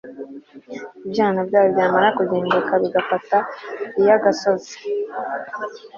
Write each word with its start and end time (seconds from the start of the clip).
ibyana 1.05 1.39
byayo 1.47 1.69
byamara 1.75 2.07
kugimbuka, 2.17 2.71
bigafata 2.83 3.37
iy'agasozi 3.99 4.75